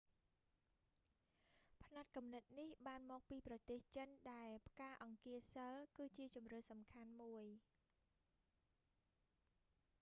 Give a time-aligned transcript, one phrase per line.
[1.83, 7.45] ផ្នត់គំនិតនេះបានមកពីប្រទេសចិនដែលផ្កាអង្គាសីល គឺជាជម្រើសសំខាន់មួយ